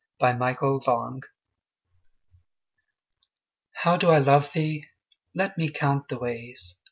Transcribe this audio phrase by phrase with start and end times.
[0.19, 1.21] Y Z Sonnet XLIII
[3.83, 4.85] HOW do I love thee?
[5.35, 6.77] Let me count the ways.